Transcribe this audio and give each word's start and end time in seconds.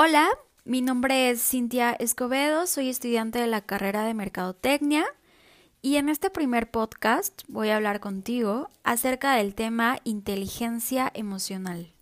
Hola, 0.00 0.28
mi 0.64 0.80
nombre 0.80 1.28
es 1.28 1.42
Cintia 1.42 1.90
Escobedo, 1.90 2.68
soy 2.68 2.88
estudiante 2.88 3.40
de 3.40 3.48
la 3.48 3.62
carrera 3.62 4.04
de 4.04 4.14
Mercadotecnia 4.14 5.04
y 5.82 5.96
en 5.96 6.08
este 6.08 6.30
primer 6.30 6.70
podcast 6.70 7.42
voy 7.48 7.70
a 7.70 7.76
hablar 7.76 7.98
contigo 7.98 8.70
acerca 8.84 9.34
del 9.34 9.56
tema 9.56 9.98
inteligencia 10.04 11.10
emocional. 11.14 11.92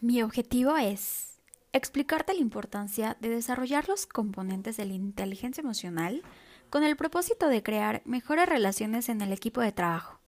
Mi 0.00 0.20
objetivo 0.24 0.76
es 0.76 1.38
explicarte 1.72 2.34
la 2.34 2.40
importancia 2.40 3.16
de 3.20 3.28
desarrollar 3.28 3.88
los 3.88 4.06
componentes 4.06 4.76
de 4.76 4.84
la 4.84 4.94
inteligencia 4.94 5.60
emocional 5.60 6.24
con 6.72 6.84
el 6.84 6.96
propósito 6.96 7.48
de 7.48 7.62
crear 7.62 8.00
mejores 8.06 8.48
relaciones 8.48 9.10
en 9.10 9.20
el 9.20 9.30
equipo 9.30 9.60
de 9.60 9.72
trabajo. 9.72 10.18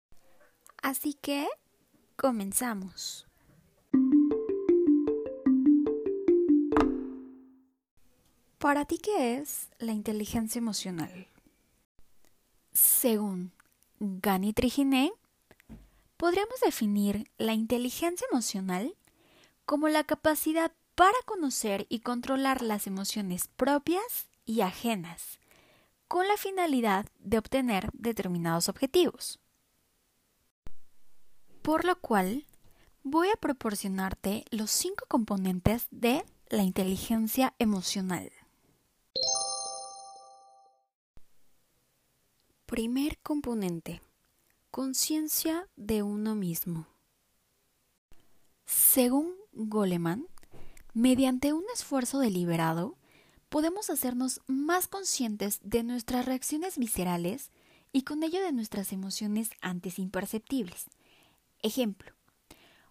Así 0.83 1.15
que, 1.15 1.49
comenzamos. 2.17 3.27
¿Para 8.59 8.85
ti 8.85 8.99
qué 8.99 9.39
es 9.39 9.71
la 9.79 9.93
inteligencia 9.93 10.59
emocional? 10.59 11.29
Según 12.75 13.53
Gani 13.99 14.53
Triginé, 14.53 15.15
podríamos 16.19 16.61
definir 16.61 17.31
la 17.39 17.55
inteligencia 17.55 18.27
emocional 18.31 18.95
como 19.65 19.89
la 19.89 20.05
capacidad 20.05 20.73
para 20.95 21.17
conocer 21.25 21.87
y 21.89 22.01
controlar 22.01 22.61
las 22.61 22.87
emociones 22.87 23.49
propias 23.57 24.29
y 24.45 24.61
ajenas 24.61 25.39
con 26.09 26.29
la 26.29 26.37
finalidad 26.37 27.07
de 27.19 27.39
obtener 27.39 27.91
determinados 27.93 28.69
objetivos. 28.69 29.41
Por 31.63 31.85
lo 31.85 31.99
cual, 32.01 32.47
voy 33.03 33.29
a 33.29 33.37
proporcionarte 33.37 34.45
los 34.51 34.71
cinco 34.71 35.07
componentes 35.09 35.87
de 35.91 36.25
la 36.49 36.63
inteligencia 36.63 37.55
emocional. 37.59 38.31
Primer 42.67 43.19
componente. 43.19 44.03
Conciencia 44.71 45.69
de 45.77 46.03
uno 46.03 46.35
mismo. 46.35 46.87
Según 48.67 49.35
Goleman, 49.53 50.27
mediante 50.93 51.53
un 51.53 51.65
esfuerzo 51.73 52.19
deliberado, 52.19 52.97
podemos 53.55 53.89
hacernos 53.89 54.41
más 54.49 54.89
conscientes 54.89 55.61
de 55.63 55.85
nuestras 55.85 56.27
reacciones 56.27 56.77
viscerales 56.77 57.53
y 57.93 58.03
con 58.03 58.25
ello 58.25 58.43
de 58.43 58.51
nuestras 58.51 58.93
emociones 58.93 59.51
antes 59.61 60.01
imperceptibles. 60.01 60.87
Ejemplo, 61.63 62.11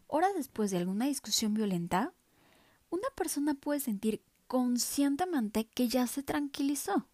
horas 0.07 0.33
después 0.35 0.71
de 0.71 0.77
alguna 0.77 1.07
discusión 1.07 1.53
violenta, 1.53 2.13
una 2.89 3.09
persona 3.13 3.55
puede 3.55 3.81
sentir 3.81 4.21
conscientemente 4.47 5.65
que 5.65 5.89
ya 5.89 6.07
se 6.07 6.23
tranquilizó. 6.23 7.09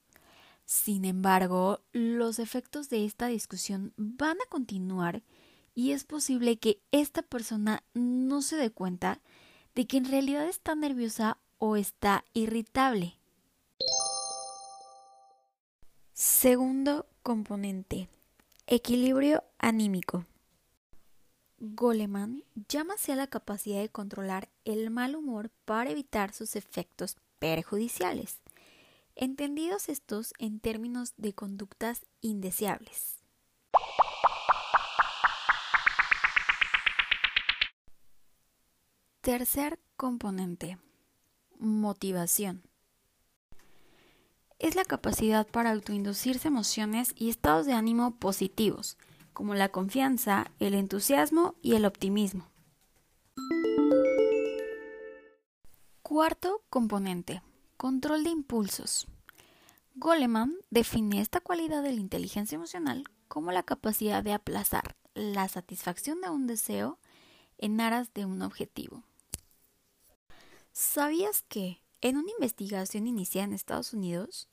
Sin 0.66 1.04
embargo, 1.04 1.82
los 1.92 2.38
efectos 2.38 2.88
de 2.90 3.04
esta 3.04 3.26
discusión 3.26 3.94
van 3.98 4.38
a 4.46 4.50
continuar 4.52 5.24
y 5.74 5.94
es 5.94 6.04
posible 6.04 6.60
que 6.60 6.84
esta 6.92 7.24
persona 7.24 7.84
no 7.96 8.44
se 8.44 8.58
dé 8.58 8.70
cuenta 8.70 9.22
de 9.74 9.88
que 9.88 9.98
en 9.98 10.06
realidad 10.06 10.48
está 10.48 10.76
nerviosa 10.76 11.40
o 11.58 11.78
está 11.78 12.26
irritable. 12.36 13.19
Segundo 16.42 17.06
componente. 17.22 18.08
Equilibrio 18.66 19.44
anímico. 19.58 20.26
Goleman 21.58 22.46
llama 22.70 22.94
a 22.94 23.16
la 23.18 23.28
capacidad 23.28 23.82
de 23.82 23.90
controlar 23.90 24.48
el 24.64 24.90
mal 24.90 25.18
humor 25.18 25.52
para 25.66 25.90
evitar 25.90 26.32
sus 26.32 26.56
efectos 26.56 27.18
perjudiciales, 27.40 28.40
entendidos 29.16 29.90
estos 29.90 30.34
en 30.40 30.62
términos 30.62 31.14
de 31.18 31.34
conductas 31.34 32.06
indeseables. 32.22 33.18
Tercer 39.20 39.78
componente. 39.98 40.78
Motivación 41.58 42.69
es 44.60 44.76
la 44.76 44.84
capacidad 44.84 45.48
para 45.48 45.72
autoinducirse 45.72 46.50
emociones 46.50 47.14
y 47.16 47.30
estados 47.30 47.66
de 47.66 47.74
ánimo 47.74 48.16
positivos, 48.18 48.98
como 49.34 49.56
la 49.56 49.70
confianza, 49.70 50.52
el 50.60 50.74
entusiasmo 50.74 51.56
y 51.62 51.76
el 51.76 51.86
optimismo. 51.86 52.46
Cuarto 56.04 56.62
componente, 56.70 57.42
control 57.78 58.26
de 58.26 58.32
impulsos. 58.32 59.08
Goleman 59.96 60.56
define 60.70 61.22
esta 61.22 61.40
cualidad 61.40 61.82
de 61.82 61.94
la 61.94 62.02
inteligencia 62.02 62.56
emocional 62.56 63.06
como 63.28 63.52
la 63.52 63.64
capacidad 63.64 64.24
de 64.24 64.34
aplazar 64.34 64.96
la 65.14 65.48
satisfacción 65.48 66.20
de 66.22 66.30
un 66.30 66.48
deseo 66.48 67.00
en 67.58 67.80
aras 67.80 68.14
de 68.14 68.26
un 68.26 68.42
objetivo. 68.42 69.04
¿Sabías 70.72 71.44
que 71.44 71.82
en 72.02 72.18
una 72.18 72.32
investigación 72.32 73.08
iniciada 73.08 73.46
en 73.46 73.54
Estados 73.54 73.94
Unidos, 73.94 74.48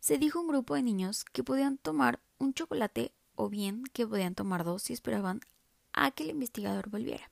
se 0.00 0.18
dijo 0.18 0.38
a 0.38 0.42
un 0.42 0.48
grupo 0.48 0.74
de 0.74 0.82
niños 0.82 1.24
que 1.24 1.44
podían 1.44 1.78
tomar 1.78 2.20
un 2.38 2.54
chocolate 2.54 3.12
o 3.34 3.48
bien 3.48 3.84
que 3.92 4.06
podían 4.06 4.34
tomar 4.34 4.64
dos 4.64 4.82
si 4.82 4.92
esperaban 4.92 5.40
a 5.92 6.10
que 6.10 6.24
el 6.24 6.30
investigador 6.30 6.90
volviera. 6.90 7.30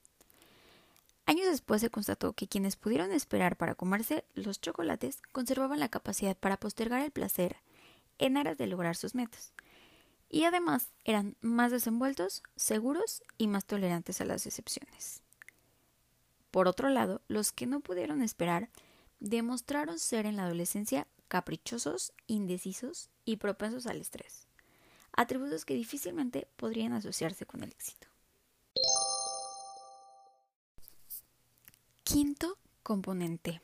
Años 1.27 1.47
después 1.47 1.83
se 1.83 1.91
constató 1.91 2.33
que 2.33 2.49
quienes 2.49 2.77
pudieron 2.77 3.13
esperar 3.13 3.57
para 3.57 3.75
comerse 3.75 4.25
los 4.35 4.61
chocolates 4.61 5.21
conservaban 5.33 5.79
la 5.79 5.91
capacidad 5.91 6.37
para 6.37 6.57
postergar 6.57 7.03
el 7.03 7.11
placer 7.11 7.57
en 8.19 8.39
aras 8.39 8.57
de 8.57 8.67
lograr 8.67 8.97
sus 8.97 9.15
metas. 9.15 9.53
Y 10.31 10.45
además 10.45 10.89
eran 11.05 11.37
más 11.43 11.71
desenvueltos, 11.71 12.43
seguros 12.57 13.23
y 13.37 13.47
más 13.47 13.67
tolerantes 13.67 14.21
a 14.23 14.25
las 14.25 14.45
decepciones. 14.45 15.23
Por 16.51 16.67
otro 16.67 16.89
lado, 16.89 17.21
los 17.29 17.53
que 17.53 17.67
no 17.67 17.81
pudieron 17.81 18.23
esperar 18.23 18.71
demostraron 19.21 19.99
ser 19.99 20.27
en 20.27 20.37
la 20.37 20.45
adolescencia 20.45 21.07
caprichosos, 21.29 22.13
indecisos 22.27 23.11
y 23.25 23.37
propensos 23.37 23.87
al 23.87 24.01
estrés, 24.01 24.47
atributos 25.13 25.65
que 25.65 25.75
difícilmente 25.75 26.49
podrían 26.57 26.93
asociarse 26.93 27.47
con 27.47 27.63
el 27.63 27.71
éxito. 27.71 28.09
Quinto 32.03 32.59
componente, 32.83 33.61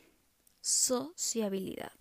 sociabilidad. 0.61 1.93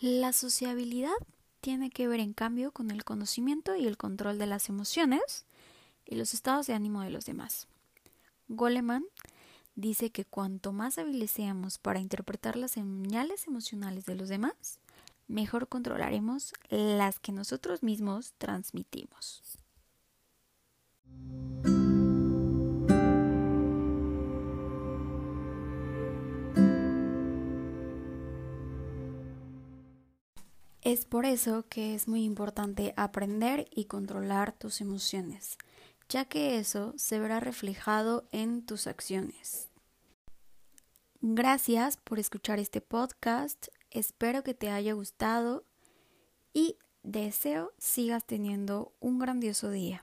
La 0.00 0.32
sociabilidad 0.32 1.16
tiene 1.60 1.90
que 1.90 2.06
ver 2.06 2.20
en 2.20 2.34
cambio 2.34 2.70
con 2.70 2.90
el 2.90 3.02
conocimiento 3.02 3.74
y 3.74 3.86
el 3.86 3.96
control 3.96 4.38
de 4.38 4.46
las 4.46 4.68
emociones 4.68 5.46
y 6.04 6.14
los 6.14 6.34
estados 6.34 6.68
de 6.68 6.74
ánimo 6.74 7.02
de 7.02 7.10
los 7.10 7.24
demás. 7.24 7.66
Goleman 8.48 9.04
dice 9.76 10.10
que 10.10 10.24
cuanto 10.24 10.72
más 10.72 10.98
hábiles 10.98 11.30
seamos 11.30 11.78
para 11.78 12.00
interpretar 12.00 12.56
las 12.56 12.72
señales 12.72 13.46
emocionales 13.46 14.06
de 14.06 14.16
los 14.16 14.28
demás, 14.28 14.80
mejor 15.28 15.68
controlaremos 15.68 16.54
las 16.70 17.20
que 17.20 17.32
nosotros 17.32 17.82
mismos 17.82 18.32
transmitimos. 18.38 19.42
Es 30.82 31.04
por 31.04 31.26
eso 31.26 31.64
que 31.68 31.94
es 31.94 32.06
muy 32.06 32.22
importante 32.22 32.94
aprender 32.96 33.68
y 33.74 33.86
controlar 33.86 34.52
tus 34.52 34.80
emociones 34.80 35.58
ya 36.08 36.24
que 36.24 36.58
eso 36.58 36.94
se 36.96 37.18
verá 37.18 37.40
reflejado 37.40 38.26
en 38.32 38.64
tus 38.64 38.86
acciones. 38.86 39.68
Gracias 41.20 41.96
por 41.96 42.18
escuchar 42.18 42.58
este 42.58 42.80
podcast, 42.80 43.68
espero 43.90 44.42
que 44.42 44.54
te 44.54 44.70
haya 44.70 44.92
gustado 44.92 45.64
y 46.52 46.76
deseo 47.02 47.72
sigas 47.78 48.24
teniendo 48.24 48.92
un 49.00 49.18
grandioso 49.18 49.70
día. 49.70 50.02